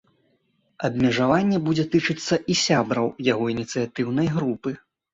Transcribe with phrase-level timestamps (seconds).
[0.89, 4.69] Абмежаванне будзе тычыцца і сябраў яго ініцыятыўнай групы.